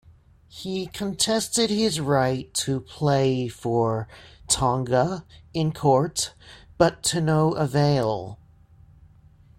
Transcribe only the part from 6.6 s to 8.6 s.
but to no avail.